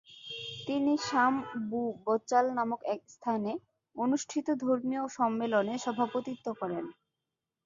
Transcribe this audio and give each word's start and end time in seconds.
তিনি 0.67 0.93
শাম-বু-ব্চাল 1.07 2.45
নামক 2.57 2.81
এক 2.93 3.01
স্থানে 3.07 3.51
অনুষ্ঠিত 3.95 4.47
ধর্মীয় 4.63 5.03
সম্মেলনে 5.17 5.73
সভাপতিত্ব 5.85 6.45
করেন। 6.59 6.85